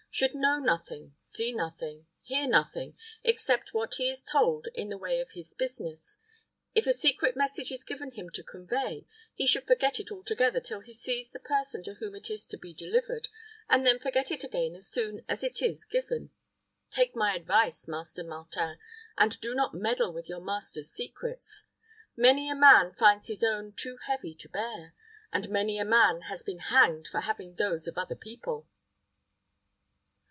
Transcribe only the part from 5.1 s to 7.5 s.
of his business. If a secret